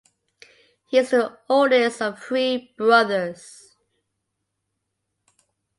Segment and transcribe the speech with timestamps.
[0.89, 3.75] He is the oldest of three brothers.